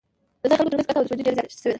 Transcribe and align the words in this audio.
د 0.41 0.43
ځايي 0.49 0.57
خلکو 0.59 0.69
ترمنځ 0.71 0.85
کرکه 0.87 0.99
او 0.99 1.05
دښمني 1.05 1.23
ډېره 1.25 1.37
زیاته 1.37 1.51
شوې 1.59 1.63
ده. 1.65 1.69